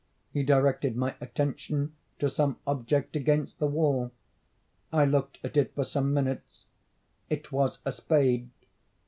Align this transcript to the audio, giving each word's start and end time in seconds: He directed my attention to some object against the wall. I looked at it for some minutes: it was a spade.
He 0.33 0.41
directed 0.41 0.95
my 0.97 1.13
attention 1.21 1.93
to 2.17 2.27
some 2.27 2.57
object 2.65 3.15
against 3.15 3.59
the 3.59 3.67
wall. 3.67 4.11
I 4.91 5.05
looked 5.05 5.37
at 5.43 5.55
it 5.55 5.75
for 5.75 5.83
some 5.83 6.11
minutes: 6.11 6.65
it 7.29 7.51
was 7.51 7.77
a 7.85 7.91
spade. 7.91 8.49